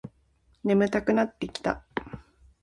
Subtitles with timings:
[0.63, 1.85] 眠たくなってきた